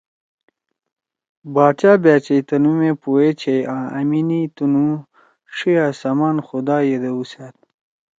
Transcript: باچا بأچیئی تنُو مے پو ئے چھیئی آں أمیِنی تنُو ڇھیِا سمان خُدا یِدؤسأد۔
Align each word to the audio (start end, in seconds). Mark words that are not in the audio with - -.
باچا 1.53 1.91
بأچیئی 2.03 2.45
تنُو 2.47 2.71
مے 2.79 2.91
پو 3.01 3.09
ئے 3.21 3.29
چھیئی 3.39 3.61
آں 3.75 3.85
أمیِنی 3.97 4.41
تنُو 4.55 4.87
ڇھیِا 5.55 5.85
سمان 6.01 6.37
خُدا 6.47 6.77
یِدؤسأد۔ 6.89 7.55